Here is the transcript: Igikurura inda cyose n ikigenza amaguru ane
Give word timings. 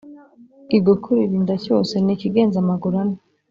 Igikurura 0.77 1.33
inda 1.39 1.55
cyose 1.65 1.93
n 2.05 2.07
ikigenza 2.13 2.57
amaguru 2.63 2.95
ane 3.01 3.17